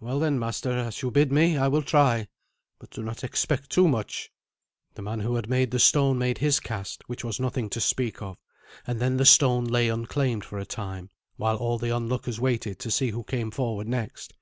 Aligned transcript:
"Well 0.00 0.18
then, 0.18 0.40
master, 0.40 0.72
as 0.72 1.02
you 1.02 1.12
bid 1.12 1.30
me, 1.30 1.56
I 1.56 1.68
will 1.68 1.82
try. 1.82 2.26
But 2.80 2.90
do 2.90 3.00
not 3.00 3.22
expect 3.22 3.70
too 3.70 3.86
much." 3.86 4.32
The 4.94 5.02
man 5.02 5.20
who 5.20 5.36
had 5.36 5.48
the 5.70 5.78
stone 5.78 6.18
made 6.18 6.38
his 6.38 6.58
cast, 6.58 7.08
which 7.08 7.22
was 7.22 7.38
nothing 7.38 7.70
to 7.70 7.80
speak 7.80 8.20
of; 8.20 8.38
and 8.88 8.98
then 8.98 9.18
the 9.18 9.24
stone 9.24 9.66
lay 9.66 9.88
unclaimed 9.88 10.44
for 10.44 10.58
a 10.58 10.66
time, 10.66 11.10
while 11.36 11.58
all 11.58 11.78
the 11.78 11.92
onlookers 11.92 12.40
waited 12.40 12.80
to 12.80 12.90
see 12.90 13.10
who 13.10 13.22
came 13.22 13.52
forward 13.52 13.86
next. 13.86 14.32